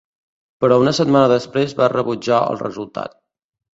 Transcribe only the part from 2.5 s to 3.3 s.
el resultat.